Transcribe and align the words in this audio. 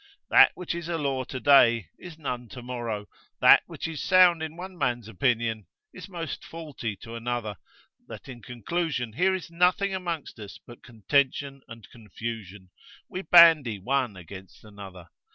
That 0.31 0.51
which 0.55 0.73
is 0.73 0.89
a 0.89 0.97
law 0.97 1.25
today, 1.25 1.89
is 1.99 2.17
none 2.17 2.49
tomorrow; 2.49 3.07
that 3.39 3.61
which 3.67 3.87
is 3.87 4.01
sound 4.01 4.41
in 4.41 4.55
one 4.57 4.75
man's 4.75 5.07
opinion, 5.07 5.67
is 5.93 6.09
most 6.09 6.43
faulty 6.43 6.95
to 7.03 7.13
another; 7.13 7.57
that 8.07 8.27
in 8.27 8.41
conclusion, 8.41 9.13
here 9.13 9.35
is 9.35 9.51
nothing 9.51 9.93
amongst 9.93 10.39
us 10.39 10.57
but 10.65 10.81
contention 10.81 11.61
and 11.67 11.87
confusion, 11.91 12.71
we 13.09 13.21
bandy 13.21 13.77
one 13.77 14.17
against 14.17 14.63
another. 14.63 15.09